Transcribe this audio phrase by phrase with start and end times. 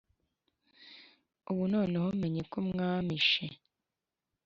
[1.51, 3.45] Ubu noneho menye ko mwamishe